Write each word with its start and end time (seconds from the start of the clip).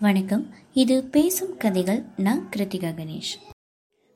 வணக்கம். 0.00 0.46
இது 0.72 1.04
பேசும் 1.04 1.56
கதைகள். 1.56 2.04
நான் 2.16 2.48
கிருத்திகா 2.56 2.94
கணேஷ். 2.94 3.54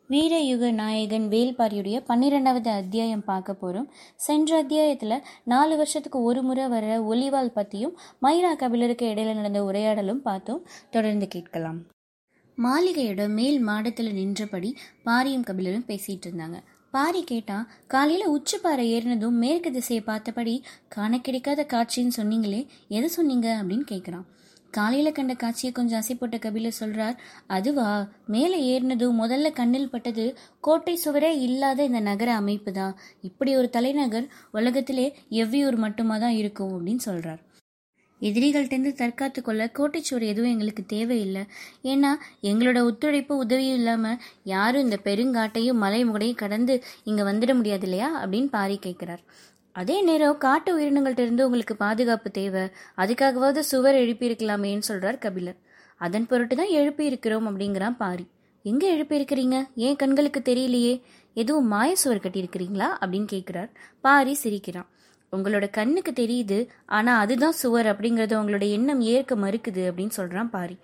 வீரயுக 0.08 0.72
நாயகன் 0.72 1.28
வேல்பாரியுடைய 1.28 2.04
பன்னிரெண்டாவது 2.06 2.70
அத்தியாயம் 2.70 3.24
பார்க்க 3.24 3.54
போகிறோம் 3.54 3.92
சென்ற 4.16 4.56
அத்தியாயத்தில் 4.56 5.22
நாலு 5.44 5.76
வருஷத்துக்கு 5.76 6.22
ஒரு 6.22 6.42
முறை 6.42 6.68
வர 6.68 7.02
ஒலிவால் 7.02 7.52
பற்றியும் 7.52 7.98
மயிலா 8.22 8.56
கபிலருக்கு 8.56 9.06
இடையில 9.06 9.34
நடந்த 9.34 9.64
உரையாடலும் 9.64 10.22
பார்த்தோம். 10.22 10.66
தொடர்ந்து 10.90 11.28
கேட்கலாம். 11.28 11.80
மாளிகையோட 12.62 13.28
மேல் 13.28 13.58
மாடத்தில் 13.60 14.12
நின்றபடி 14.12 14.76
பாரியும் 15.04 15.44
கபிலரும் 15.44 15.86
பேசிகிட்டு 15.86 16.26
இருந்தாங்க. 16.26 16.60
பாரி 16.90 17.24
கேட்டா 17.24 17.66
காலையில 17.86 18.36
உச்சிப்பாறை 18.36 18.92
ஏறினதும் 18.96 19.30
மேற்கு 19.30 19.72
திசையை 19.72 20.04
பார்த்தபடி 20.04 20.64
காண 20.88 21.20
கிடைக்காத 21.20 21.66
காட்சின்னு 21.72 22.10
சொன்னீங்களே 22.16 22.66
எதை 22.88 23.08
சொன்னீங்க? 23.08 23.60
அப்படின்னு 23.62 23.82
கேட்குறான் 23.90 24.24
காலையில 24.74 25.08
கண்ட 25.10 25.34
காட்சியை 25.34 25.70
கொஞ்சம் 25.72 26.00
அசைப்பட்ட 26.00 26.36
கபிலர் 26.38 26.78
சொல்றார் 26.80 27.16
அதுவா? 27.46 27.88
மேலே 28.26 28.58
ஏறினதும் 28.72 29.20
முதல்ல 29.22 29.50
கண்ணில் 29.52 29.90
பட்டது 29.90 30.26
கோட்டை 30.60 30.94
சுவரே 31.04 31.32
இல்லாத 31.46 31.84
இந்த 31.84 32.00
நகர 32.00 32.30
அமைப்பு 32.34 32.72
தான். 32.72 32.94
இப்படி 33.20 33.52
ஒரு 33.56 33.70
தலைநகர் 33.70 34.28
உலகத்திலே 34.52 35.08
எவ்வியூர் 35.42 35.76
மட்டுமா 35.76 36.18
தான் 36.18 36.38
இருக்கும் 36.42 36.74
அப்படின்னு 36.76 37.04
சொல்றார். 37.06 37.42
எதிரிகள்கிட்டருந்து 38.20 38.90
தற்காத்து 39.00 39.40
கொள்ள 39.42 39.62
கோட்டைச்சுவர் 39.78 40.24
எதுவும் 40.32 40.50
எங்களுக்கு 40.50 40.82
தேவையில்லை. 40.86 41.42
ஏன்னா 41.82 42.10
எங்களோட 42.42 42.78
ஒத்துழைப்பு 42.84 43.34
உதவியும் 43.36 43.78
இல்லாமல் 43.80 44.20
யாரும் 44.52 44.84
இந்த 44.84 44.98
பெருங்காட்டையும் 45.04 45.82
மலை 45.84 46.00
முகடையும் 46.04 46.42
கடந்து 46.44 46.76
இங்கே 47.04 47.22
வந்துட 47.22 47.54
முடியாது 47.54 47.86
இல்லையா? 47.88 48.08
அப்படின்னு 48.22 48.48
பாரி 48.48 48.78
கேட்குறார். 48.86 49.22
அதே 49.74 50.02
நேரம் 50.02 50.38
காட்டு 50.38 50.70
உயிரினங்கள்கிட்ட 50.78 51.18
இருந்து 51.18 51.44
உங்களுக்கு 51.44 51.76
பாதுகாப்பு 51.76 52.30
தேவை. 52.30 52.70
அதுக்காகவாவது 52.96 53.58
சுவர் 53.58 53.94
எழுப்பியிருக்கலாமேன்னு 53.94 54.82
சொல்றார் 54.88 55.18
கபிலர். 55.18 55.56
அதன் 55.96 56.26
பொருட்டு 56.26 56.56
தான் 56.56 56.70
எழுப்பி 56.70 57.04
இருக்கிறோம் 57.04 57.46
அப்படிங்கிறான் 57.48 57.96
பாரி. 57.96 58.26
எங்க 58.62 58.94
எழுப்பியிருக்கிறீங்க? 58.94 59.56
ஏன் 59.74 59.96
கண்களுக்கு 59.96 60.42
தெரியலையே? 60.44 61.02
எதுவும் 61.34 61.66
மாய 61.66 61.96
சுவர் 61.96 62.22
கட்டியிருக்கிறீங்களா? 62.22 62.88
அப்படின்னு 63.00 63.24
கேட்கிறார். 63.24 63.70
பாரி 64.00 64.34
சிரிக்கிறான். 64.34 64.88
உங்களோட 65.32 65.70
கண்ணுக்கு 65.70 66.12
தெரியுது 66.12 66.68
ஆனா 66.86 67.18
அதுதான் 67.18 67.52
சுவர் 67.52 67.86
அப்படிங்கறத 67.86 68.34
உங்களோட 68.42 68.70
எண்ணம் 68.70 69.00
ஏற்க 69.00 69.34
மறுக்குது 69.34 69.84
அப்படின்னு 69.90 70.10
சொல்றான் 70.16 70.48
பாரி. 70.48 70.78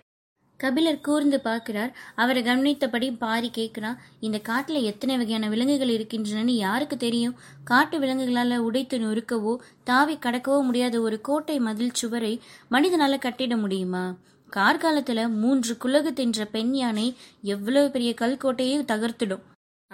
கபிலர் 0.63 1.05
கூர்ந்து 1.07 1.37
பார்க்கிறார். 1.47 1.91
அவரை 2.15 2.41
கவனித்தபடி 2.43 3.07
பாரி 3.23 3.49
கேட்கிறான் 3.57 3.99
இந்த 4.19 4.37
காட்டில் 4.49 4.87
எத்தனை 4.91 5.15
வகையான 5.17 5.49
விலங்குகள் 5.53 5.93
இருக்கின்றனன்னு 5.97 6.55
யாருக்கு 6.65 6.97
தெரியும்? 6.97 7.37
காட்டு 7.63 7.97
விலங்குகளால் 7.99 8.65
உடைத்து 8.67 8.97
நொறுக்கவோ 8.99 9.53
தாவி 9.83 10.17
கடக்கவோ 10.25 10.59
முடியாத 10.69 10.95
ஒரு 11.07 11.19
கோட்டை 11.29 11.57
மதில் 11.67 11.97
சுவரை 12.01 12.33
மனிதனால் 12.75 13.23
கட்டிட 13.27 13.55
முடியுமா? 13.57 14.05
கார்காலத்தில் 14.49 15.23
மூன்று 15.41 15.73
குலகு 15.77 16.11
தின்ற 16.13 16.45
பெண் 16.55 16.73
யானை 16.73 17.07
எவ்வளவு 17.53 17.87
பெரிய 17.91 18.13
கல்கோட்டையை 18.21 18.79
தகர்த்திடும். 18.91 19.43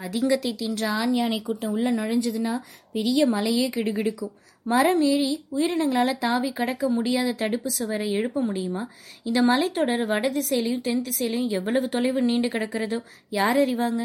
அதிங்கத்தை 0.02 0.56
தின்ற 0.56 0.90
ஆண் 0.90 1.14
யானை 1.14 1.42
கூட்டம் 1.42 1.72
உள்ள 1.72 1.92
நுழைஞ்சதுன்னா 1.92 2.54
பெரிய 2.92 3.28
மலையே 3.28 3.70
கிடுகிடுக்கும். 3.70 4.34
மரம் 4.66 5.02
ஏறி 5.02 5.30
உயிரினங்களால 5.52 6.18
தாவி 6.18 6.52
கடக்க 6.52 6.90
முடியாத 6.90 7.32
தடுப்பு 7.32 7.72
சுவரை 7.72 8.12
எழுப்ப 8.12 8.42
முடியுமா? 8.42 8.84
இந்த 9.24 9.42
மலைத்தொடர் 9.42 10.04
வடதிசையிலையும் 10.06 10.82
தென் 10.82 11.02
திசையிலையும் 11.02 11.50
எவ்வளவு 11.50 11.90
தொலைவு 11.90 12.22
நீண்டு 12.22 12.48
கிடக்கிறதோ? 12.48 13.00
யார் 13.30 13.58
அறிவாங்க? 13.58 14.04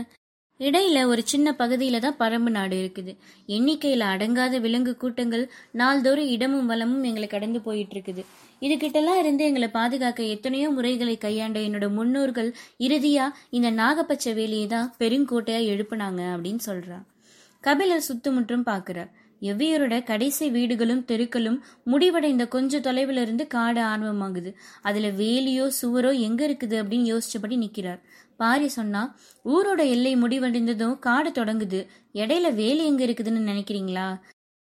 இடையில 0.60 0.98
ஒரு 1.12 1.22
சின்ன 1.30 1.48
பகுதியில 1.60 1.98
தான் 2.04 2.18
பரம்பு 2.20 2.50
நாடு 2.56 2.76
இருக்குது. 2.82 3.12
எண்ணிக்கையில 3.54 4.02
அடங்காத 4.14 4.58
விலங்கு 4.64 4.92
கூட்டங்கள் 4.96 5.44
நாள்தோறும் 5.80 6.28
இடமும் 6.34 6.68
வளமும் 6.72 7.06
எங்களை 7.10 7.28
கடந்து 7.34 7.60
போயிட்டு 7.60 7.94
இருக்குது. 7.96 8.22
இதுகிட்டலாம் 8.66 9.20
இருந்து 9.22 9.44
எங்களை 9.44 9.68
பாதுகாக்க 9.78 10.22
எத்தனையோ 10.34 10.68
முறைகளை 10.76 11.16
கையாண்ட 11.24 11.58
என்னோட 11.68 11.88
முன்னோர்கள் 11.98 12.50
இறுதியா 12.86 13.24
இந்த 13.50 13.70
நாகப்பச்சை 13.80 14.34
வேலியை 14.40 14.68
தான் 14.74 14.92
பெருங்கோட்டையா 15.00 15.62
எழுப்புனாங்க 15.72 16.22
அப்படின்னு 16.34 16.62
சொல்றா. 16.68 17.00
கபிலர் 17.64 18.06
சுத்துமுற்றும் 18.10 18.68
பாக்குறார் 18.70 19.10
எவ்வியரோட 19.50 19.94
கடைசி 20.08 20.46
வீடுகளும் 20.56 21.04
தெருக்களும் 21.04 21.56
முடிவடைந்த 21.92 22.44
கொஞ்ச 22.54 22.80
தொலைவில் 22.80 23.20
இருந்து 23.22 23.44
காடு 23.54 23.80
ஆர்வமாகுது. 23.92 24.50
அதுல 24.88 25.08
வேலியோ 25.20 25.64
சுவரோ 25.80 26.10
எங்க 26.26 26.40
இருக்குது 26.48 26.76
அப்படின்னு 26.82 27.10
யோசிச்சபடி 27.12 27.56
நிக்கிறார். 27.64 28.00
பாரி 28.42 28.68
சொன்னா 28.76 29.02
ஊரோட 29.44 29.80
எல்லை 29.94 30.12
முடிவடைந்ததும் 30.16 30.94
காடு 31.06 31.30
தொடங்குது. 31.30 31.80
இடையில 32.20 32.46
வேலி 32.60 32.82
எங்க 32.90 33.02
இருக்குதுன்னு 33.06 33.42
நினைக்கிறீங்களா? 33.50 34.06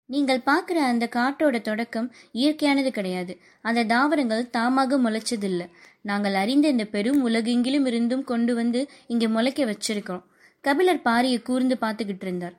நீங்கள் 0.10 0.46
பார்க்குற 0.48 0.78
அந்த 0.92 1.06
காட்டோட 1.16 1.58
தொடக்கம் 1.62 2.08
இயற்கையானது 2.40 2.92
கிடையாது. 2.96 3.34
அந்த 3.66 3.88
தாவரங்கள் 3.94 4.50
தாமாக 4.58 4.98
முளைச்சதில்லை. 5.06 5.68
நாங்கள் 6.10 6.36
அறிந்த 6.42 6.66
இந்த 6.68 6.86
பெரும் 6.96 7.22
உலகெங்கிலும் 7.28 7.88
இருந்தும் 7.90 8.24
கொண்டு 8.32 8.54
வந்து 8.60 8.82
இங்கே 9.14 9.28
முளைக்க 9.36 9.64
வச்சிருக்கோம் 9.72 10.24
கபிலர் 10.64 11.06
பாரியை 11.08 11.40
கூர்ந்து 11.50 11.76
பார்த்துக்கிட்டு 11.84 12.26
இருந்தார். 12.28 12.56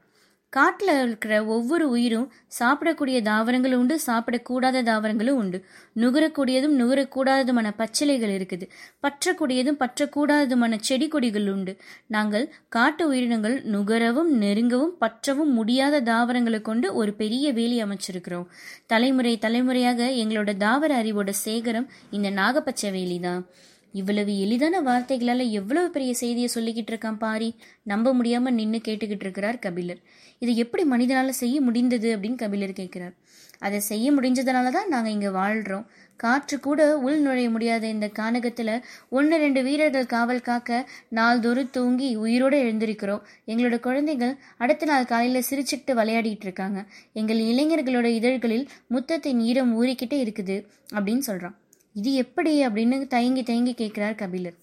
காட்டில் 0.53 0.93
இருக்கிற 1.03 1.33
ஒவ்வொரு 1.55 1.84
உயிரும் 1.88 2.31
சாப்பிடக்கூடிய 2.59 3.16
தாவரங்களும் 3.28 3.81
உண்டு 3.83 3.97
சாப்பிடக்கூடாத 4.06 4.83
தாவரங்களும் 4.88 5.38
உண்டு. 5.43 5.59
நுகரக்கூடியதும் 6.03 6.75
நுகரக்கூடாததுமான 6.81 7.69
பச்சிலைகள் 7.81 8.33
இருக்குது. 8.38 8.66
பற்றக்கூடியதும் 9.05 9.78
பற்றக்கூடாததுமான 9.83 10.81
செடி 10.88 11.09
கொடிகள் 11.09 11.49
உண்டு. 11.55 11.75
நாங்கள் 12.16 12.47
காட்டு 12.69 13.06
உயிரினங்கள் 13.12 13.56
நுகரவும் 13.75 14.33
நெருங்கவும் 14.43 14.94
பற்றவும் 15.05 15.55
முடியாத 15.61 16.03
தாவரங்களை 16.11 16.62
கொண்டு 16.62 16.94
ஒரு 16.94 17.15
பெரிய 17.22 17.53
வேலி 17.53 17.78
அமைச்சிருக்கிறோம். 17.84 18.47
தலைமுறை 18.87 19.34
தலைமுறையாக 19.47 20.11
எங்களோட 20.25 20.50
தாவர 20.67 20.94
அறிவோட 21.03 21.32
சேகரம் 21.47 21.91
இந்த 22.11 22.31
நாகப்பச்சை 22.41 22.91
வேலி 22.99 23.19
தான் 23.21 23.44
இவ்வளவு 23.92 24.40
எளிதான 24.40 24.80
வார்த்தைகளால 24.80 25.50
எவ்வளவு 25.50 25.90
பெரிய 25.90 26.14
செய்தியை 26.14 26.48
சொல்லிக்கிட்டு 26.54 26.92
இருக்கான் 26.92 27.18
பாரி? 27.18 27.54
நம்ப 27.82 28.14
முடியாம 28.14 28.50
நின்று 28.50 28.78
கேட்டுக்கிட்டு 28.78 29.26
இருக்கிறார் 29.26 29.58
கபிலர். 29.58 30.00
இதை 30.38 30.56
எப்படி 30.56 30.84
மனிதனால 30.90 31.28
செய்ய 31.28 31.60
முடிந்தது 31.60 32.16
அப்படின்னு 32.16 32.34
கபிலர் 32.34 32.72
கேட்கிறார். 32.72 33.14
அதை 33.58 33.80
செய்ய 33.80 34.12
முடிஞ்சதுனால 34.12 34.70
தான் 34.70 34.88
நாங்கள் 34.88 35.12
இங்கே 35.12 35.28
வாழ்கிறோம் 35.28 35.86
காற்று 36.16 36.60
கூட 36.60 36.98
உள் 36.98 37.20
நுழைய 37.20 37.50
முடியாத 37.50 37.86
இந்த 37.86 38.06
கானகத்தில் 38.18 38.82
ஒன்று 39.08 39.36
ரெண்டு 39.36 39.62
வீரர்கள் 39.62 40.06
காவல் 40.06 40.42
காக்க 40.42 40.88
நாள்தோறும் 41.08 41.70
தூங்கி 41.70 42.16
உயிரோடு 42.16 42.62
எழுந்திருக்கிறோம். 42.62 43.22
எங்களோட 43.46 43.80
குழந்தைகள் 43.80 44.38
அடுத்த 44.56 44.86
நாள் 44.86 45.04
காலையில் 45.04 45.48
சிரிச்சுக்கிட்டு 45.50 45.94
விளையாடிட்டு 45.94 46.46
இருக்காங்க. 46.48 46.86
எங்கள் 47.12 47.36
இளைஞர்களோட 47.36 48.04
இதழ்களில் 48.04 48.68
முத்தத்தின் 48.94 49.40
ஈரம் 49.40 49.82
ஊறிக்கிட்டே 49.82 50.18
இருக்குது 50.24 50.58
அப்படின்னு 50.94 51.18
சொல்கிறான் 51.18 51.56
இது 51.94 52.14
எப்படி 52.14 52.66
அப்படின்னு 52.66 53.06
தயங்கி 53.06 53.42
தயங்கி 53.42 53.74
கேட்கிறார் 53.74 54.14
கபிலர். 54.14 54.56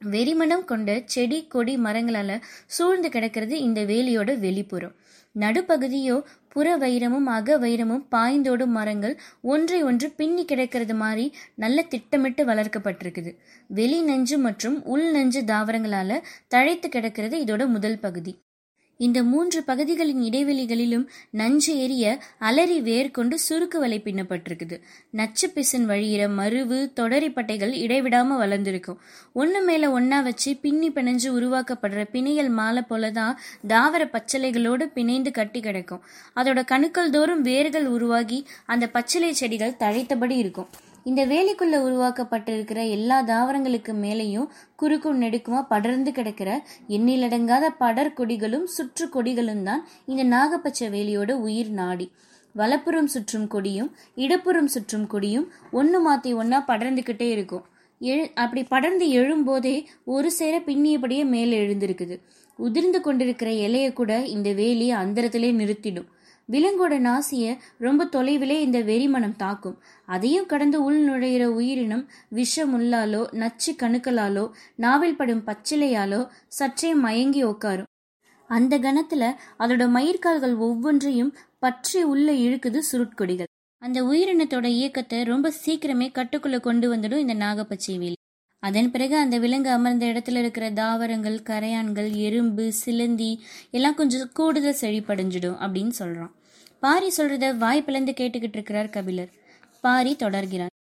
வெறிமணம் 0.00 0.64
கொண்ட 0.64 1.02
செடி 1.04 1.46
கொடி 1.46 1.76
மரங்களால 1.76 2.40
சூழ்ந்து 2.66 3.08
கிடக்கிறது 3.08 3.60
இந்த 3.60 3.80
வேலியோட 3.84 4.30
வெளிப்புறம். 4.38 4.94
நடுப்பகுதியோ 5.34 6.22
புற 6.48 6.76
வைரமும் 6.78 7.28
அக 7.36 7.58
வைரமும் 7.58 8.04
பாய்ந்தோடும் 8.10 8.74
மரங்கள் 8.76 9.14
ஒன்றை 9.42 9.82
ஒன்று 9.82 10.10
பின்னி 10.10 10.44
கிடக்கிறது 10.44 10.94
மாதிரி 10.94 11.32
நல்ல 11.54 11.82
திட்டமிட்டு 11.82 12.44
வளர்க்கப்பட்டிருக்குது. 12.44 13.32
வெளி 13.68 14.02
நஞ்சு 14.02 14.38
மற்றும் 14.38 14.84
உள் 14.84 15.10
நஞ்சு 15.10 15.42
தாவரங்களால 15.42 16.20
தழைத்து 16.48 16.88
கிடக்கிறது 16.88 17.44
இதோட 17.44 17.66
முதல் 17.66 17.98
பகுதி. 17.98 18.34
இந்த 19.00 19.22
மூன்று 19.22 19.62
பகுதிகளின் 19.62 20.22
இடைவெளிகளிலும் 20.22 21.06
நஞ்சு 21.30 21.76
எரிய 21.78 22.22
அலறி 22.38 22.80
வேர் 22.80 23.10
கொண்டு 23.10 23.38
சுருக்கு 23.48 23.78
வலை 23.78 24.00
பின்னப்பட்டிருக்குது. 24.04 24.80
நச்சு 25.10 25.50
பிசின் 25.50 25.88
வழியிற 25.88 26.24
மருவு 26.38 26.78
தொடரிப்பட்டைகள் 26.96 27.74
இடைவிடாம 27.84 28.38
வளர்ந்துருக்கும். 28.40 28.96
ஒன்று 29.32 29.62
மேல 29.62 30.00
ஒன்னா 30.00 30.22
வச்சு 30.22 30.56
பின்னி 30.56 30.90
பிணைஞ்சு 30.90 31.28
உருவாக்கப்படுற 31.38 32.04
பிணையல் 32.12 32.48
மாலை 32.48 32.82
போலதான் 32.90 33.36
தாவர 33.66 34.04
பச்சலைகளோடு 34.04 34.90
பிணைந்து 34.94 35.30
கட்டி 35.30 35.60
கிடக்கும். 35.60 36.04
அதோட 36.36 36.64
கணுக்கள் 36.64 37.10
தோறும் 37.10 37.42
வேர்கள் 37.42 37.86
உருவாகி 37.86 38.46
அந்த 38.66 38.88
பச்சிலை 38.88 39.32
செடிகள் 39.32 39.76
தழைத்தபடி 39.76 40.36
இருக்கும். 40.36 40.68
இந்த 41.08 41.20
வேலிக்குள்ள 41.30 41.76
உருவாக்கப்பட்டிருக்கிற 41.86 42.80
எல்லா 42.94 43.18
தாவரங்களுக்கு 43.30 43.92
மேலேயும் 44.04 44.48
குறுக்கும் 44.80 45.20
நெடுக்குமா 45.22 45.60
படர்ந்து 45.72 46.10
கிடக்கிற 46.16 46.50
எண்ணிலடங்காத 46.96 47.66
படர் 47.82 48.10
கொடிகளும் 48.18 48.66
சுற்று 48.76 49.06
கொடிகளும் 49.14 49.62
தான் 49.68 49.82
இந்த 50.10 50.24
நாகப்பச்சை 50.34 50.88
வேலியோட 50.94 51.30
உயிர் 51.46 51.72
நாடி. 51.80 52.06
வலப்புறம் 52.54 53.08
சுற்றும் 53.14 53.48
கொடியும் 53.54 53.90
இடப்புறம் 54.24 54.70
சுற்றும் 54.74 55.06
கொடியும் 55.06 55.46
ஒன்று 55.80 55.98
மாற்றி 56.00 56.30
ஒன்றா 56.40 56.60
படர்ந்துக்கிட்டே 56.70 57.28
இருக்கும். 57.36 57.64
எழு 58.00 58.24
அப்படி 58.42 58.62
படர்ந்து 58.74 59.06
எழும்போதே 59.20 59.76
ஒரு 60.14 60.28
சேர 60.38 60.54
பின்னியபடியே 60.66 61.24
மேலே 61.34 61.54
எழுந்திருக்குது. 61.64 62.16
உதிர்ந்து 62.58 63.00
கொண்டிருக்கிற 63.00 63.50
இலையை 63.66 63.90
கூட 63.92 64.12
இந்த 64.34 64.48
வேலி 64.60 64.86
அந்தரத்திலே 65.02 65.50
நிறுத்திடும். 65.60 66.08
விலங்கோட 66.52 66.94
நாசிய 66.98 67.46
ரொம்ப 67.78 68.08
தொலைவிலே 68.12 68.56
இந்த 68.60 68.78
வெறிமனம் 68.82 69.36
தாக்கும். 69.36 69.76
அதையும் 70.06 70.46
கடந்து 70.46 70.78
உள் 70.82 71.00
நுழையிற 71.08 71.44
உயிரினம் 71.44 72.04
விஷமுள்ளாலோ 72.34 73.22
நச்சு 73.32 73.72
கணுக்களாலோ 73.72 74.50
நாவில் 74.76 75.16
படும் 75.16 75.44
பச்சிலையாலோ 75.46 76.20
சற்றே 76.48 76.94
மயங்கி 76.94 77.44
உட்காரும் 77.44 77.86
அந்த 78.50 78.74
கணத்துல 78.78 79.24
அதோட 79.58 79.84
மயிர்கால்கள் 79.96 80.56
ஒவ்வொன்றையும் 80.56 81.32
பற்றி 81.58 82.02
உள்ள 82.02 82.32
இழுக்குது 82.32 82.80
சுருட்கொடிகள். 82.92 83.50
அந்த 83.82 83.98
உயிரினத்தோட 84.02 84.64
இயக்கத்தை 84.64 85.18
ரொம்ப 85.22 85.52
சீக்கிரமே 85.66 86.06
கட்டுக்குள்ள 86.14 86.60
கொண்டு 86.60 86.96
வந்துடும் 86.96 87.22
இந்த 87.24 87.34
நாகப்பச்சை 87.34 87.96
வேலி. 87.98 88.16
அதன் 88.62 88.90
பிறகு 88.90 89.16
அந்த 89.16 89.38
விலங்கு 89.38 89.70
அமர்ந்த 89.70 90.04
இடத்துல 90.06 90.36
இருக்கிற 90.36 90.70
தாவரங்கள் 90.70 91.38
கரையான்கள் 91.42 92.10
எறும்பு 92.16 92.72
சிலந்தி 92.72 93.30
எல்லாம் 93.70 93.94
கொஞ்சம் 93.94 94.32
கூடுதல் 94.32 94.80
செழிப்படைஞ்சிடும் 94.80 95.60
அப்படின்னு 95.64 95.92
சொல்றான். 95.98 96.32
பாரி 96.80 97.08
சொல்றத 97.16 97.56
வாய் 97.56 97.82
பிளந்து 97.82 98.12
கேட்டுக்கிட்டு 98.12 98.56
இருக்கிறார் 98.58 98.88
கபிலர். 98.88 99.30
பாரி 99.80 100.16
தொடர்கிறார் 100.18 100.74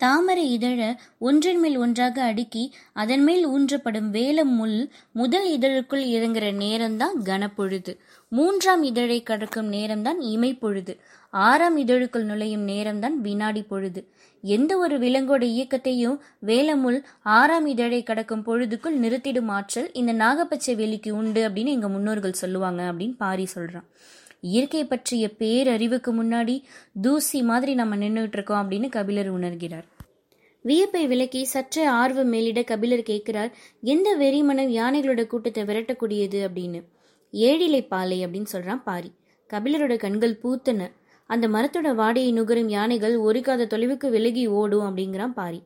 தாமரை 0.00 0.52
இதழ 0.52 0.80
ஒன்றின் 1.18 1.60
மேல் 1.60 1.76
ஒன்றாக 1.76 2.22
அடுக்கி 2.22 2.62
அதன் 2.92 3.22
மேல் 3.22 3.44
ஊன்றப்படும் 3.48 4.08
வேல 4.16 4.44
முள் 4.44 4.90
முதல் 5.12 5.46
இதழுக்குள் 5.58 6.04
இறங்குற 6.06 6.46
நேரம்தான் 6.62 7.16
கனப்பொழுது. 7.24 7.92
மூன்றாம் 8.28 8.82
இதழை 8.82 9.22
கடக்கும் 9.22 9.72
நேரம்தான் 9.72 10.20
இமைப்பொழுது. 10.34 10.92
ஆறாம் 11.30 11.76
இதழுக்குள் 11.78 12.24
நுழையும் 12.24 12.66
நேரம்தான் 12.68 13.16
வினாடி 13.26 13.62
பொழுது 13.62 14.00
எந்த 14.42 14.72
ஒரு 14.78 14.98
விலங்கோட 14.98 15.44
இயக்கத்தையும் 15.56 16.18
வேலமுள் 16.46 16.98
ஆறாம் 17.22 17.66
இதழை 17.66 18.02
கடக்கும் 18.02 18.44
பொழுதுக்குள் 18.46 19.00
நிறுத்திடும் 19.02 19.48
ஆற்றல் 19.48 19.92
இந்த 19.92 20.12
நாகப்பச்சை 20.12 20.74
வேலிக்கு 20.80 21.10
உண்டு 21.10 21.48
அப்படின்னு 21.48 21.72
எங்க 21.76 21.88
முன்னோர்கள் 21.88 22.40
சொல்லுவாங்க 22.42 22.82
அப்படின்னு 22.92 23.16
பாரி 23.16 23.46
சொல்றான். 23.54 23.88
இயற்கை 24.44 24.84
பற்றிய 24.84 25.30
பேரறிவுக்கு 25.38 26.10
முன்னாடி 26.10 26.62
தூசி 27.02 27.42
மாதிரி 27.42 27.74
நம்ம 27.74 27.96
நின்றுட்டு 27.96 28.32
இருக்கோம் 28.32 28.70
அப்படின்னு 28.70 28.88
கபிலர் 28.88 29.38
உணர்கிறார். 29.38 29.84
வியப்பை 30.62 31.06
விலக்கி 31.06 31.44
சற்றே 31.44 31.84
ஆர்வம் 31.84 32.28
மேலிட 32.28 32.62
கபிலர் 32.62 33.02
கேட்கிறார் 33.02 33.56
எந்த 33.82 34.16
வெறிமனம் 34.16 34.70
யானைகளோட 34.70 35.26
கூட்டத்தை 35.26 35.64
விரட்டக்கூடியது? 35.64 36.48
அப்படின்னு. 36.48 36.84
ஏழிலை 37.32 37.86
பாலை 37.86 38.26
அப்படின்னு 38.26 38.46
சொல்றான் 38.52 38.82
பாரி. 38.82 39.12
கபிலரோட 39.52 39.96
கண்கள் 39.96 40.38
பூத்தன. 40.42 40.90
அந்த 41.26 41.48
மரத்தோட 41.48 41.94
வாடையை 41.94 42.32
நுகரும் 42.32 42.68
யானைகள் 42.68 43.16
ஒரு 43.16 43.40
காத 43.40 43.66
தொலைவுக்கு 43.66 44.10
விலகி 44.10 44.46
ஓடும் 44.46 44.96
அப்படிங்கிறான் 44.96 45.32
பாரி. 45.32 45.62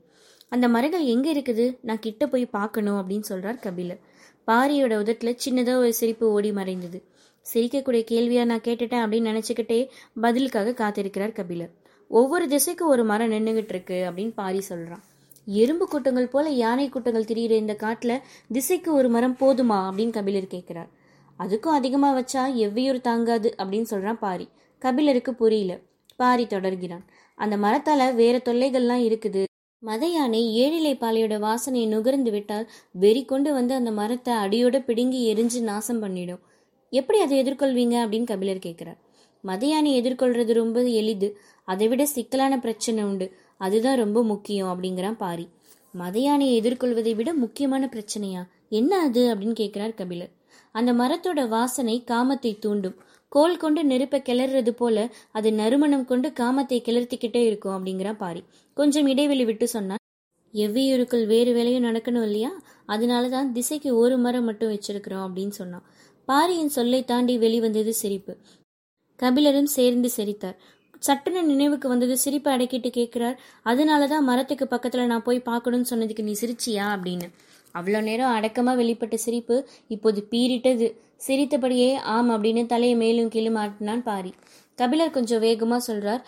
அந்த 0.48 0.68
மரங்கள் 0.68 1.04
எங்க 1.04 1.32
இருக்குது? 1.32 1.78
நான் 1.82 1.98
கிட்ட 1.98 2.26
போய் 2.26 2.46
பார்க்கணும் 2.46 2.94
அப்படின்னு 2.94 3.22
சொல்றார் 3.28 3.60
கபிலர். 3.60 4.00
பாரியோட 4.46 4.94
உதட்டுல 5.02 5.36
சின்னதா 5.44 5.76
ஒரு 5.76 5.94
சிரிப்பு 5.94 6.30
ஓடி 6.30 6.52
மறைந்தது. 6.52 7.07
சிரிக்கக்கூடிய 7.54 8.02
கேள்வியா 8.10 8.44
நான் 8.44 8.64
கேட்டுட்டேன் 8.64 9.02
அப்படின்னு 9.04 9.30
நினைச்சுக்கிட்டே 9.30 9.88
பதிலுக்காக 10.20 10.74
காத்திருக்கிறார் 10.80 11.32
கபிலர் 11.32 11.72
ஒவ்வொரு 12.10 12.48
திசைக்கு 12.48 12.86
ஒரு 12.88 13.04
மரம் 13.04 13.32
நின்றுகிட்டு 13.32 13.72
இருக்கு 13.74 13.98
அப்படின்னு 14.08 14.32
பாரி 14.34 14.60
சொல்றான். 14.68 15.02
எறும்பு 15.44 15.86
கூட்டங்கள் 15.88 16.28
போல 16.28 16.48
யானை 16.48 16.88
கூட்டங்கள் 16.88 17.24
திரியிற 17.24 17.50
இந்த 17.50 17.76
காட்டுல 17.80 18.20
திசைக்கு 18.52 18.92
ஒரு 18.92 19.08
மரம் 19.08 19.36
போதுமா 19.40 19.78
அப்படின்னு 19.88 20.10
கபிலர் 20.10 20.46
கேட்கிறார் 20.46 20.90
அதுக்கும் 21.38 21.76
அதிகமா 21.78 22.08
வச்சா 22.18 22.42
எவ்வியூர் 22.64 23.00
தாங்காது 23.00 23.54
அப்படின்னு 23.58 23.86
சொல்றான் 23.90 24.22
பாரி. 24.24 24.48
கபிலருக்கு 24.78 25.34
புரியல. 25.34 25.72
பாரி 26.16 26.44
தொடர்கிறான். 26.44 27.04
அந்த 27.38 27.56
மரத்தால 27.56 28.14
வேற 28.14 28.36
தொல்லைகள்லாம் 28.44 29.04
இருக்குது. 29.08 29.42
மத 29.82 30.06
யானை 30.06 30.40
ஏழிலை 30.62 30.94
பாலையோட 30.98 31.34
வாசனையை 31.38 31.86
நுகர்ந்து 31.86 32.30
விட்டால் 32.30 32.70
வெறி 32.90 33.24
கொண்டு 33.24 33.52
வந்து 33.52 33.74
அந்த 33.74 33.90
மரத்தை 33.90 34.34
அடியோட 34.34 34.84
பிடுங்கி 34.84 35.20
எரிஞ்சு 35.34 35.60
நாசம் 35.60 36.00
பண்ணிடும். 36.00 36.42
எப்படி 36.90 37.18
அதை 37.20 37.42
எதிர்கொள்வீங்க 37.42 37.96
அப்படின்னு 38.04 38.24
கபிலர் 38.24 38.58
கேட்கிறார் 38.58 39.06
மத 39.40 39.66
எதிர்கொள்றது 39.82 40.52
ரொம்ப 40.52 40.82
எளிது. 40.82 41.38
அதை 41.64 41.88
விட 41.88 42.06
சிக்கலான 42.06 42.58
பிரச்சனை 42.58 43.04
உண்டு. 43.04 43.32
அதுதான் 43.58 43.96
ரொம்ப 43.96 44.22
முக்கியம் 44.22 44.68
அப்படிங்கிறான் 44.68 45.16
பாரி. 45.16 45.48
மத 45.92 46.18
யானையை 46.18 46.60
எதிர்கொள்வதை 46.60 47.14
விட 47.14 47.34
முக்கியமான 47.34 47.88
பிரச்சனையா? 47.92 48.48
என்ன 48.68 48.98
அது 48.98 49.34
அப்படின்னு 49.34 49.52
கேட்கிறார் 49.52 49.94
கபிலர். 49.94 50.30
அந்த 50.72 50.92
மரத்தோட 50.92 51.48
வாசனை 51.48 52.04
காமத்தை 52.06 52.58
தூண்டும். 52.58 52.96
கோல் 53.28 53.56
கொண்டு 53.56 53.84
நெருப்பை 53.84 54.22
கிளறது 54.24 54.70
போல 54.70 55.10
அது 55.30 55.52
நறுமணம் 55.52 56.04
கொண்டு 56.04 56.28
காமத்தை 56.40 56.78
கிளர்த்திக்கிட்டே 56.78 57.44
இருக்கும் 57.44 57.76
அப்படிங்கிறான் 57.78 58.16
பாரி. 58.16 58.44
கொஞ்சம் 58.74 59.06
இடைவெளி 59.06 59.44
விட்டு 59.44 59.68
சொன்னா 59.68 59.96
எவ்வியூருக்குள் 60.54 61.26
வேறு 61.26 61.52
வேலையும் 61.52 61.84
நடக்கணும் 61.84 62.22
இல்லையா? 62.22 62.62
அதனாலதான் 62.88 63.52
திசைக்கு 63.52 63.96
ஒரு 63.96 64.18
மரம் 64.18 64.44
மட்டும் 64.44 64.72
வச்சிருக்கிறோம் 64.72 65.24
அப்படின்னு 65.26 65.48
சொன்னான். 65.48 65.84
பாரியின் 66.28 66.68
சொல்லை 66.68 67.04
தாண்டி 67.04 67.38
வெளிவந்தது 67.38 67.94
சிரிப்பு. 67.94 68.36
கபிலரும் 69.18 69.70
சேர்ந்து 69.76 70.08
சிரித்தார். 70.10 70.56
சட்டுன்னு 71.06 71.42
நினைவுக்கு 71.42 71.88
வந்தது 71.88 72.18
சிரிப்பை 72.18 72.56
அடக்கிட்டு 72.56 72.88
கேட்கிறார். 72.88 73.36
அதனாலதான் 73.64 74.26
மரத்துக்கு 74.30 74.66
பக்கத்துல 74.70 75.06
நான் 75.06 75.22
போய் 75.22 75.40
பார்க்கணும்னு 75.40 75.90
சொன்னதுக்கு 75.90 76.22
நீ 76.22 76.34
சிரிச்சியா 76.40 76.86
அப்படின்னு. 76.94 77.28
அவ்வளோ 77.74 78.02
நேரம் 78.02 78.34
அடக்கமா 78.36 78.72
வெளிப்பட்ட 78.80 79.14
சிரிப்பு 79.14 79.56
இப்போது 79.88 80.26
பீறிட்டது. 80.30 80.88
சிரித்தபடியே 81.16 81.94
ஆம் 81.94 82.30
அப்படின்னு 82.30 82.64
தலையை 82.66 82.96
மேலும் 82.96 83.28
கீழும் 83.28 83.56
ஆட்டினான் 83.56 84.02
பாரி. 84.02 84.32
கபிலர் 84.74 85.10
கொஞ்சம் 85.10 85.42
வேகமா 85.42 85.78
சொல்றார் 85.86 86.24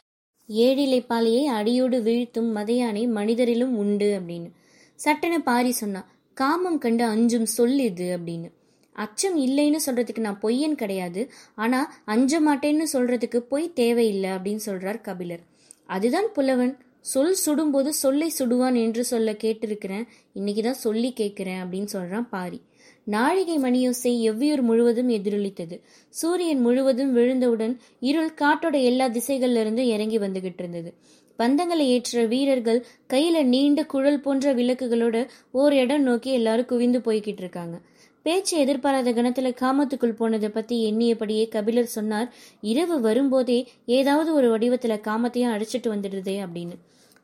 ஏழிலை 0.49 1.07
பாலையை 1.07 1.47
அடியோடு 1.47 1.99
வீழ்த்தும் 2.01 2.49
மதையானை 2.57 3.05
மனிதரிலும் 3.09 3.77
உண்டு 3.83 4.09
அப்படின்னு. 4.19 4.51
சட்டென 4.95 5.37
பாரி 5.41 5.73
சொன்னா 5.73 6.03
காமம் 6.35 6.79
கண்டு 6.79 7.05
அஞ்சும் 7.05 7.51
சொல் 7.57 7.79
இது 7.79 8.09
அப்படின்னு. 8.17 8.49
அச்சம் 8.93 9.39
இல்லைன்னு 9.39 9.77
சொல்றதுக்கு 9.87 10.19
நான் 10.19 10.41
பொய்யன் 10.43 10.75
கிடையாது. 10.75 11.31
ஆனா 11.55 11.95
அஞ்ச 12.05 12.41
மாட்டேன்னு 12.41 12.83
சொல்றதுக்கு 12.93 13.37
பொய் 13.37 13.73
தேவையில்லை 13.73 14.31
அப்படின்னு 14.31 14.61
சொல்றார் 14.67 15.01
கபிலர். 15.01 15.41
அதுதான் 15.87 16.33
புலவன். 16.33 16.79
சொல் 17.01 17.37
சுடும்போது 17.47 17.89
சொல்லை 17.89 18.33
சுடுவான் 18.39 18.83
என்று 18.83 19.05
சொல்ல 19.05 19.33
கேட்டிருக்கிறேன். 19.33 20.07
இன்னைக்குதான் 20.35 20.71
சொல்லி 20.71 21.13
கேட்கிறேன் 21.13 21.63
அப்படின்னு 21.63 21.87
சொல்றான் 21.93 22.29
பாரி. 22.29 22.61
நாழிகை 23.05 23.59
மணியோசை 23.59 24.31
எவ்வியூர் 24.31 24.61
முழுவதும் 24.61 25.09
எதிரொலித்தது. 25.09 25.81
சூரியன் 26.09 26.61
முழுவதும் 26.61 27.17
விழுந்தவுடன் 27.17 27.77
இருள் 28.01 28.35
காட்டோட 28.35 28.83
எல்லா 28.83 29.09
திசைகள்ல 29.09 29.79
இறங்கி 29.79 30.19
வந்துகிட்டு 30.19 30.59
இருந்தது. 30.59 30.95
பந்தங்களை 31.37 31.89
ஏற்ற 31.89 32.25
வீரர்கள் 32.25 32.87
கையில 33.09 33.43
நீண்ட 33.43 33.87
குழல் 33.87 34.21
போன்ற 34.21 34.55
விளக்குகளோட 34.55 35.29
ஓர் 35.51 35.75
இடம் 35.75 36.03
நோக்கி 36.03 36.33
எல்லாரும் 36.33 36.67
குவிந்து 36.67 36.99
போய்கிட்டு 36.99 37.39
இருக்காங்க. 37.39 37.79
பேச்சு 38.23 38.59
எதிர்பாராத 38.59 39.13
கணத்துல 39.13 39.55
காமத்துக்குள் 39.61 40.17
போனதை 40.17 40.49
பத்தி 40.49 40.93
எண்ணியபடியே 40.93 41.49
கபிலர் 41.49 41.87
சொன்னார் 41.87 42.35
இரவு 42.61 43.01
வரும்போதே 43.01 43.69
ஏதாவது 43.87 44.35
ஒரு 44.35 44.59
வடிவத்துல 44.59 45.01
காமத்தையும் 45.01 45.53
அழைச்சிட்டு 45.53 45.89
வந்துடுதே 45.89 46.37
அப்படின்னு. 46.45 46.77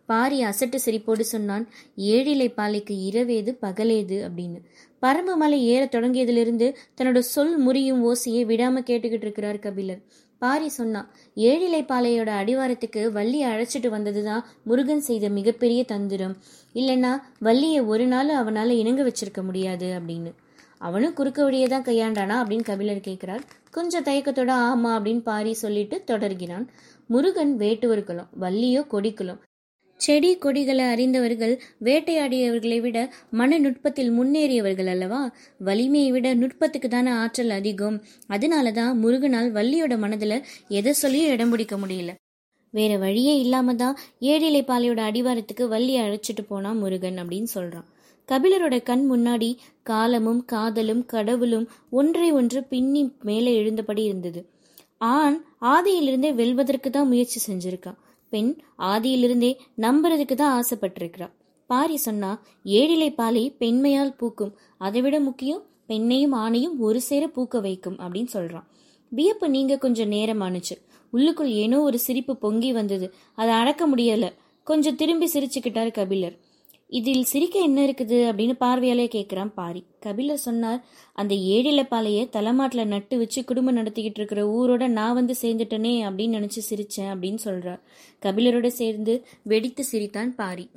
பாரி 0.06 0.43
அசட்டு 0.43 0.78
சிரிப்போடு 0.87 1.20
சொன்னான் 1.20 1.69
ஏழிலை 1.96 2.54
பாலைக்கு 2.54 2.94
இரவேது 3.12 3.52
பகலேது 3.60 4.28
அப்படின்னு. 4.28 4.60
பரம்பு 5.02 5.37
மலை 5.37 5.66
ஏற 5.66 5.84
தொடங்கியதிலிருந்து 5.84 6.75
தன்னோட 7.00 7.19
சொல் 7.19 7.58
முறியும் 7.58 8.02
ஓசையை 8.04 8.44
விடாம 8.44 8.82
கேட்டுக்கிட்டு 8.87 9.26
இருக்கிறார் 9.26 9.58
கபிலர். 9.58 10.00
பாரி 10.38 10.69
சொன்னான் 10.69 11.10
ஏழிலை 11.37 11.82
பாலையோட 11.82 12.31
அடிவாரத்துக்கு 12.40 13.10
வள்ளியை 13.10 13.50
அழைச்சிட்டு 13.50 13.88
வந்ததுதான் 13.88 14.43
முருகன் 14.62 15.00
செய்த 15.00 15.28
மிகப்பெரிய 15.28 15.84
தந்திரம். 15.84 16.37
இல்லைன்னா 16.75 17.22
வள்ளியை 17.38 17.81
ஒரு 17.81 18.06
நாள் 18.06 18.28
அவனால 18.28 18.69
இணங்க 18.69 19.02
வச்சிருக்க 19.02 19.43
முடியாது 19.43 20.00
அப்படின்னு. 20.00 20.32
அவனும் 20.81 21.13
குறுக்க 21.13 21.41
வழியே 21.45 21.67
தான் 21.67 21.85
கையாண்டானா 21.85 22.37
அப்படின்னு 22.43 22.71
கபிலர் 22.71 23.06
கேட்கிறார். 23.09 23.43
கொஞ்சம் 23.71 24.05
தயக்கத்தோட 24.05 24.53
ஆமா 24.69 24.91
அப்படின்னு 24.97 25.23
பாரி 25.23 25.55
சொல்லிட்டு 25.55 25.99
தொடர்கிறான். 26.06 26.67
முருகன் 27.06 27.53
வேட்டுவர்களும் 27.59 28.31
வள்ளியோ 28.41 28.83
கொடிக்குலம் 28.95 29.41
செடி 30.01 30.31
கொடிகளை 30.37 30.85
அறிந்தவர்கள் 30.85 31.53
வேட்டையாடியவர்களை 31.85 32.79
விட 32.81 32.99
மன 33.31 33.59
நுட்பத்தில் 33.59 34.11
முன்னேறியவர்கள் 34.19 34.91
அல்லவா? 34.95 35.21
வலிமையை 35.61 36.11
விட 36.11 36.35
நுட்பத்துக்கு 36.35 36.89
தானே 36.89 37.11
ஆற்றல் 37.11 37.51
அதிகம். 37.51 37.97
அதனால 38.27 38.73
தான் 38.73 38.99
முருகனால் 38.99 39.49
வள்ளியோட 39.53 39.97
மனதில் 39.99 40.45
எதை 40.69 40.93
சொல்லியும் 40.93 41.33
இடம் 41.33 41.51
பிடிக்க 41.51 41.77
முடியல. 41.77 42.13
வேற 42.77 42.93
வழியே 43.05 43.35
இல்லாம 43.45 43.75
தான் 43.83 43.99
ஏழிலை 44.31 44.63
பாலையோட 44.71 45.01
அடிவாரத்துக்கு 45.09 45.65
வள்ளியை 45.75 46.01
அழைச்சிட்டு 46.06 46.43
போனான் 46.49 46.81
முருகன் 46.83 47.21
அப்படின்னு 47.23 47.51
சொல்றான். 47.55 47.87
கபிலரோட 48.29 48.77
கண் 48.89 49.05
முன்னாடி 49.13 49.51
காலமும் 49.91 50.41
காதலும் 50.53 51.03
கடவுளும் 51.15 51.67
ஒன்றை 51.99 52.29
ஒன்று 52.39 52.61
பின்னி 52.73 53.03
மேலே 53.29 53.53
எழுந்தபடி 53.61 54.03
இருந்தது. 54.11 54.41
ஆண் 55.15 55.37
ஆதியிலிருந்தே 55.75 56.31
வெல்வதற்கு 56.41 56.91
தான் 56.91 57.11
முயற்சி 57.13 57.41
செஞ்சிருக்கான். 57.49 57.99
பெண் 58.33 58.53
ஆதியிலிருந்தே 58.93 59.51
நம்புறதுக்கு 59.85 60.37
தான் 60.37 60.55
ஆசைப்பட்டிருக்கிறான் 60.59 61.35
பாரி 61.71 61.97
சொன்னா 62.06 62.31
ஏழிலை 62.79 63.09
பாலை 63.15 63.43
பெண்மையால் 63.61 64.19
பூக்கும். 64.21 64.53
அதை 64.87 65.01
விட 65.05 65.17
முக்கியம் 65.21 65.63
பெண்ணையும் 65.91 66.35
ஆணையும் 66.45 66.77
ஒரு 66.87 67.01
சேர 67.09 67.25
பூக்க 67.37 67.61
வைக்கும் 67.67 67.99
அப்படின்னு 68.03 68.31
சொல்றான். 68.35 68.67
வியப்பு 69.13 69.48
நீங்க 69.48 69.79
கொஞ்சம் 69.79 70.10
நேரமானுச்சு 70.10 70.75
உள்ளுக்குள் 71.13 71.51
ஏனோ 71.51 71.81
ஒரு 71.81 71.98
சிரிப்பு 71.98 72.36
பொங்கி 72.36 72.72
வந்தது. 72.72 73.15
அதை 73.34 73.55
அடக்க 73.55 73.82
முடியல. 73.89 74.27
கொஞ்சம் 74.63 74.96
திரும்பி 74.96 75.31
சிரிச்சுக்கிட்டார் 75.34 75.91
கபிலர். 75.91 76.36
இதில் 76.89 77.25
சிரிக்க 77.25 77.58
என்ன 77.58 77.86
இருக்குது 77.86 78.19
அப்படின்னு 78.29 78.55
பார்வையாலே 78.60 79.06
கேட்குறான் 79.15 79.53
பாரி. 79.55 79.86
கபிலர் 80.01 80.36
சொன்னார் 80.36 80.84
அந்த 81.13 81.34
ஏழில 81.34 81.82
பாலையை 81.82 82.29
தலைமாட்டில் 82.29 82.86
நட்டு 82.86 83.19
வச்சு 83.19 83.44
குடும்பம் 83.44 83.77
நடத்திக்கிட்டு 83.77 84.20
இருக்கிற 84.20 84.43
ஊரோட 84.46 84.86
நான் 84.89 85.15
வந்து 85.15 85.34
சேர்ந்துட்டனே 85.41 85.94
அப்படின்னு 86.08 86.39
நினச்சி 86.39 86.63
சிரித்தேன் 86.70 87.13
அப்படின்னு 87.15 87.34
சொல்கிறார் 87.34 87.82
கபிலரோட 88.22 88.67
சேர்ந்து 88.67 89.27
வெடித்து 89.43 89.84
சிரித்தான் 89.84 90.34
பாரி. 90.34 90.70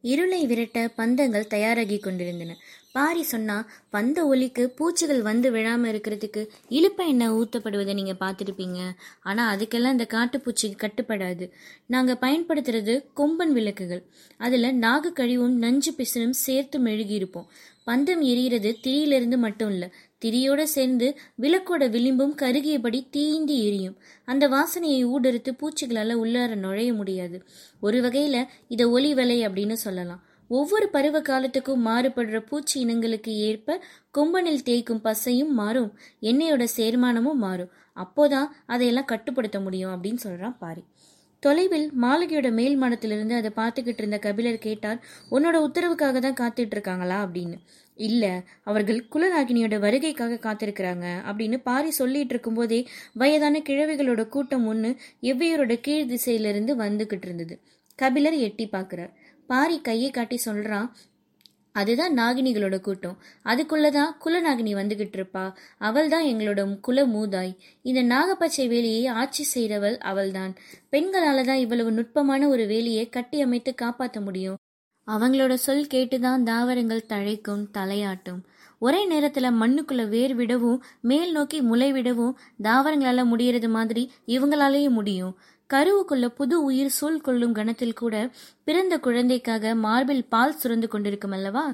இருளை 0.00 0.46
விரட்ட 0.46 0.78
பந்தங்கள் 0.96 1.46
தயாராகி 1.46 1.98
கொண்டிருந்தன. 1.98 2.56
பாரி 2.92 3.22
சொன்னா 3.22 3.56
பந்த 3.92 4.18
ஒலிக்கு 4.26 4.62
பூச்சிகள் 4.66 5.22
வந்து 5.22 5.50
விழாம 5.50 5.82
இருக்கிறதுக்கு 5.90 6.42
இழுப்ப 6.68 7.06
எண்ணெய் 7.06 7.30
ஊத்தப்படுவதை 7.30 7.94
நீங்க 7.94 8.14
பார்த்துருப்பீங்க. 8.20 8.78
ஆனா 9.20 9.56
அதுக்கெல்லாம் 9.56 9.90
இந்த 9.90 10.06
காட்டுப்பூச்சிக்கு 10.10 10.76
கட்டுப்படாது. 10.78 11.50
நாங்க 11.86 12.18
பயன்படுத்துறது 12.20 13.04
கொம்பன் 13.16 13.52
விளக்குகள். 13.52 14.02
அதுல 14.36 14.72
நாகு 14.72 15.12
கழிவும் 15.12 15.56
நஞ்சு 15.56 15.90
பிசுனும் 15.98 16.38
சேர்த்து 16.46 16.78
மெழுகி 16.78 17.10
இருப்போம் 17.10 17.50
பந்தம் 17.86 18.22
எரியிறது 18.22 18.70
திரியிலிருந்து 18.82 19.36
மட்டும் 19.36 19.70
இல்ல 19.70 19.84
திரியோட 20.24 20.62
சேர்ந்து 20.62 21.18
விளக்கோட 21.40 21.88
விளிம்பும் 21.88 22.34
கருகியபடி 22.36 23.06
தீண்டி 23.12 23.64
எரியும். 23.64 23.96
அந்த 24.24 24.48
வாசனையை 24.48 25.06
ஊடறுத்து 25.06 25.48
பூச்சிகளால் 25.50 26.18
உள்ளார 26.18 26.54
நுழைய 26.54 26.92
முடியாது. 26.92 27.44
ஒரு 27.80 28.00
வகையில 28.00 28.46
இத 28.68 28.90
ஒலி 28.90 29.14
வலை 29.14 29.48
அப்படின்னு 29.48 29.72
சொல்லலாம். 29.72 30.22
ஒவ்வொரு 30.48 30.88
பருவ 30.88 31.20
காலத்துக்கும் 31.20 31.86
மாறுபடுற 31.86 32.46
பூச்சி 32.46 32.84
இனங்களுக்கு 32.84 33.28
ஏற்ப 33.28 33.84
கொம்பனில் 34.18 34.62
தேய்க்கும் 34.64 35.04
பசையும் 35.04 35.48
மாறும். 35.48 35.98
எண்ணெயோட 36.22 36.66
சேர்மானமும் 36.76 37.34
மாறும். 37.34 37.70
அப்போதான் 37.96 38.46
அதையெல்லாம் 38.66 39.04
கட்டுப்படுத்த 39.04 39.60
முடியும் 39.60 40.02
அப்படின்னு 40.02 40.18
சொல்றான் 40.24 40.56
பாரி. 40.58 40.84
தொலைவில் 41.40 41.92
மாளிகையோட 42.02 42.52
மேல் 42.52 42.82
மடத்திலிருந்து 42.82 43.34
அதை 43.34 43.50
பார்த்துக்கிட்டு 43.56 43.94
இருந்த 43.96 44.18
கபிலர் 44.18 44.58
கேட்டார் 44.58 45.04
உன்னோட 45.30 45.58
உத்தரவுக்காக 45.58 46.18
தான் 46.18 46.52
காத்துட்டு 46.52 46.70
இருக்காங்களா? 46.70 47.24
அப்படின்னு. 47.24 47.56
இல்ல 47.98 48.24
அவர்கள் 48.62 49.00
குலநாகினியோட 49.12 49.76
வருகைக்காக 49.78 50.38
காத்திருக்கிறாங்க 50.38 51.06
அப்படின்னு 51.28 51.56
பாரி 51.62 51.90
சொல்லிட்டு 51.90 52.34
இருக்கும்போதே 52.34 52.80
வயதான 53.12 53.58
கிழவிகளோட 53.58 54.28
கூட்டம் 54.28 54.66
ஒண்ணு 54.72 54.90
எவ்வியரோட 55.22 55.74
கீழ் 55.80 56.06
திசையிலிருந்து 56.06 56.74
வந்துகிட்டு 56.76 57.26
இருந்தது. 57.26 57.54
கபிலர் 57.98 58.38
எட்டி 58.38 58.66
பார்க்கிறார். 58.68 59.12
பாரி 59.46 59.80
கையை 59.80 60.10
காட்டி 60.10 60.38
சொல்றான் 60.44 60.88
அதுதான் 61.72 62.14
நாகினிகளோட 62.18 62.80
கூட்டம். 62.80 63.16
அதுக்குள்ளதான் 63.44 64.12
குலநாகினி 64.24 64.72
வந்துகிட்டு 64.74 65.16
இருப்பா. 65.18 65.44
அவள் 65.78 66.08
தான் 66.08 66.24
எங்களோட 66.24 66.80
குல 66.80 67.06
மூதாய். 67.06 67.52
இந்த 67.82 68.02
நாகப்பச்சை 68.02 68.64
வேலியை 68.74 69.08
ஆட்சி 69.14 69.44
செய்தவள் 69.44 69.98
அவள்தான். 69.98 70.54
பெண்களால 70.92 71.44
தான் 71.44 71.56
இவ்வளவு 71.56 71.92
நுட்பமான 71.92 72.48
ஒரு 72.48 72.66
வேலியை 72.66 73.08
கட்டி 73.08 73.40
அமைத்து 73.40 73.74
காப்பாற்ற 73.74 74.20
முடியும். 74.20 74.58
அவங்களோட 75.08 75.54
சொல் 75.54 75.86
கேட்டுதான் 75.94 76.42
தாவரங்கள் 76.42 77.08
தழைக்கும் 77.08 77.64
தலையாட்டும். 77.78 78.40
ஒரே 78.78 79.00
நேரத்துல 79.10 79.46
மண்ணுக்குள்ள 79.60 80.08
வேர் 80.08 80.34
விடவும் 80.34 80.82
மேல் 81.00 81.32
நோக்கி 81.32 81.60
முளை 81.60 81.92
விடவும் 81.92 82.38
தாவரங்களால 82.62 83.24
முடியறது 83.32 83.68
மாதிரி 83.68 84.12
இவங்களாலேயும் 84.26 84.98
முடியும். 84.98 85.32
கருவுக்குள்ள 85.70 86.28
புது 86.28 86.62
உயிர் 86.62 86.88
சூழ் 86.88 87.20
கொள்ளும் 87.20 87.52
கணத்தில் 87.52 87.92
கூட 87.92 88.14
பிறந்த 88.64 88.98
குழந்தைக்காக 88.98 89.74
மார்பில் 89.74 90.28
பால் 90.28 90.56
சுரந்து 90.62 90.88
கொண்டிருக்கும் 90.88 91.30
அல்லவா? 91.30 91.64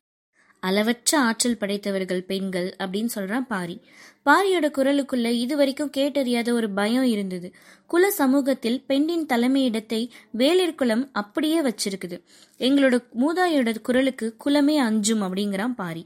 அளவற்ற 0.68 1.18
ஆற்றல் 1.20 1.60
படைத்தவர்கள் 1.60 2.22
பெண்கள் 2.22 2.68
அப்படின்னு 2.78 3.10
சொல்றான் 3.14 3.46
பாரி. 3.48 3.76
பாரியோட 4.26 4.66
குரலுக்குள்ள 4.76 5.28
இது 5.44 5.54
வரைக்கும் 5.56 5.92
கேட்டறியாத 5.96 6.48
ஒரு 6.52 6.68
பயம் 6.70 7.08
இருந்தது. 7.14 7.48
குல 7.86 8.10
சமூகத்தில் 8.10 8.78
பெண்ணின் 8.86 9.26
தலைமையிடத்தை 9.32 10.00
வேளிர் 10.38 10.74
குலம் 10.74 11.04
அப்படியே 11.12 11.58
வச்சிருக்குது. 11.62 12.18
எங்களோட 12.60 12.96
மூதாயோட 13.20 13.72
குரலுக்கு 13.82 14.28
குலமே 14.38 14.76
அஞ்சும் 14.78 15.22
அப்படிங்கிறான் 15.22 15.78
பாரி. 15.82 16.04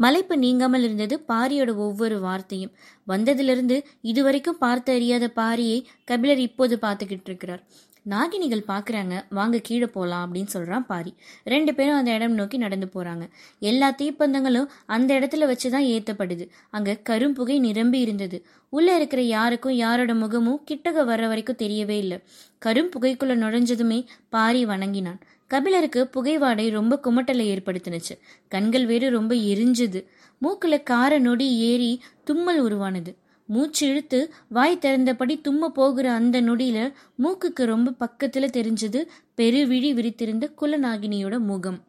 மலைப்பு 0.00 0.34
நீங்காமல் 0.38 0.82
இருந்தது 0.82 1.14
பாரியோட 1.28 1.70
ஒவ்வொரு 1.86 2.16
வார்த்தையும். 2.20 2.72
வந்ததிலிருந்து 3.08 3.76
இதுவரைக்கும் 4.10 4.58
பார்த்து 4.58 4.90
அறியாத 4.92 5.26
பாரியை 5.36 5.78
கபிலர் 6.04 6.40
இப்போது 6.40 6.76
பார்த்துக்கிட்டு 6.82 7.28
இருக்கிறார். 7.30 7.62
நாகினிகள் 8.06 8.62
பார்க்குறாங்க 8.68 9.24
வாங்க 9.28 9.58
கீழே 9.58 9.86
போகலாம் 9.86 10.22
அப்படின்னு 10.26 10.46
சொல்கிறான் 10.46 10.86
பாரி. 10.86 11.14
ரெண்டு 11.44 11.74
பேரும் 11.74 11.94
அந்த 11.94 12.10
இடம் 12.10 12.32
நோக்கி 12.32 12.56
நடந்து 12.56 12.88
போகிறாங்க 12.94 13.28
எல்லா 13.58 13.90
தீப்பந்தங்களும் 13.90 14.68
அந்த 14.86 15.18
இடத்துல 15.18 15.46
வச்சு 15.46 15.70
தான் 15.70 15.82
ஏற்றப்படுது 15.82 16.48
அங்கே 16.70 16.94
கரும்புகை 17.08 17.58
நிரம்பி 17.58 18.00
இருந்தது. 18.00 18.44
உள்ளே 18.68 18.96
இருக்கிற 18.96 19.22
யாருக்கும் 19.22 19.72
யாரோட 19.72 20.14
முகமும் 20.14 20.60
கிட்டக 20.70 21.04
வர்ற 21.04 21.26
வரைக்கும் 21.26 21.60
தெரியவே 21.62 21.96
இல்லை. 21.98 22.18
கரும்புகைக்குள்ளே 22.66 23.36
நுழைஞ்சதுமே 23.44 24.06
பாரி 24.28 24.64
வணங்கினான். 24.64 25.20
கபிலருக்கு 25.46 26.10
புகைவாடை 26.16 26.70
ரொம்ப 26.70 27.00
குமட்டலை 27.04 27.46
ஏற்படுத்தினுச்சு. 27.54 28.18
கண்கள் 28.48 28.86
வேறு 28.86 29.10
ரொம்ப 29.10 29.34
எரிஞ்சுது. 29.34 30.06
மூக்கில் 30.38 30.82
கார 30.82 31.18
நொடி 31.18 31.58
ஏறி 31.58 32.02
தும்மல் 32.24 32.60
உருவானது. 32.60 33.16
மூச்சு 33.50 33.86
இழுத்து 33.86 34.32
வாய் 34.48 34.78
திறந்தபடி 34.80 35.40
தும்ம 35.40 35.68
போகிற 35.68 36.12
அந்த 36.12 36.40
நொடியில 36.40 36.92
மூக்குக்கு 37.22 37.64
ரொம்ப 37.64 37.92
பக்கத்துல 38.00 38.46
தெரிஞ்சது 38.48 39.04
பெருவிழி 39.36 39.94
விரித்திருந்த 39.94 40.52
குலநாகினியோட 40.60 41.38
முகம். 41.38 41.84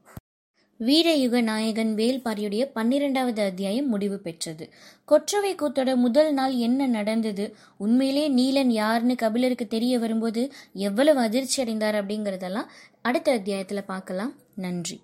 வீரயுக 0.80 1.41
நாயகன் 1.41 1.94
வேல்பாரியுடைய 1.96 2.63
பன்னிரெண்டாவது 2.74 3.41
அத்தியாயம் 3.41 3.89
முடிவு 3.89 4.18
பெற்றது. 4.18 4.70
கொற்றவை 5.06 5.56
கூத்தோட 5.56 5.96
முதல் 5.96 6.34
நாள் 6.34 6.53
என்ன 6.53 6.88
நடந்தது? 6.88 7.56
உண்மையிலே 7.77 8.30
நீலன் 8.30 8.72
யாருன்னு 8.72 9.15
கபிலருக்கு 9.15 9.68
தெரிய 9.68 10.00
வரும்போது 10.00 10.51
எவ்வளவு 10.74 11.20
அதிர்ச்சி 11.20 11.62
அடைந்தார் 11.62 12.06
அப்படிங்கறதெல்லாம் 12.06 12.65
அடுத்த 13.01 13.39
அத்தியாயத்துல 13.39 13.84
பார்க்கலாம். 13.86 14.34
நன்றி. 14.56 15.01